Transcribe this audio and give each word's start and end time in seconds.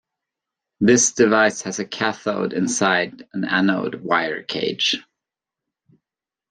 This 0.79 1.11
device 1.11 1.61
has 1.61 1.77
a 1.77 1.85
cathode 1.85 2.53
inside 2.53 3.27
an 3.33 3.43
anode 3.45 4.01
wire 4.03 4.41
cage. 4.41 4.99